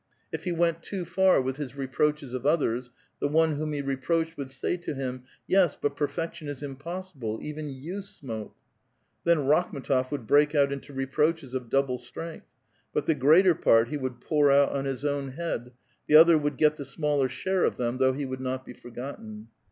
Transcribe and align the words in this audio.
If 0.31 0.45
he 0.45 0.51
went 0.51 0.81
too 0.81 1.05
far 1.05 1.39
with 1.39 1.57
his 1.57 1.75
reproaches 1.75 2.33
of 2.33 2.43
others, 2.43 2.89
the 3.19 3.27
one 3.27 3.51
whom 3.57 3.71
he 3.71 3.83
reproached 3.83 4.35
would 4.35 4.49
say 4.49 4.75
to 4.77 4.95
him, 4.95 5.25
"Yes, 5.45 5.77
but 5.79 5.95
perfection 5.95 6.47
is 6.47 6.63
impossible— 6.63 7.37
even' 7.43 7.69
you 7.69 8.01
smoke." 8.01 8.55
Then 9.25 9.37
Rakhm^tof 9.47 10.09
would 10.09 10.25
break 10.25 10.55
out 10.55 10.71
into 10.71 10.91
re 10.91 11.05
'j 11.05 11.11
proaches 11.11 11.53
of 11.53 11.69
double 11.69 11.99
strength; 11.99 12.47
but 12.91 13.05
the 13.05 13.13
greater 13.13 13.53
part 13.53 13.89
he 13.89 13.97
would 13.97 14.21
pour 14.21 14.49
out 14.49 14.69
on 14.71 14.85
his 14.85 15.05
own 15.05 15.33
head, 15.33 15.71
the 16.07 16.15
other 16.15 16.35
would 16.35 16.57
get 16.57 16.77
the 16.77 16.83
smaller 16.83 17.29
■ 17.29 17.31
idhare 17.45 17.67
of 17.67 17.77
them, 17.77 17.97
though 17.97 18.13
he 18.13 18.25
would 18.25 18.41
not 18.41 18.65
be 18.65 18.73
forgotten. 18.73 19.49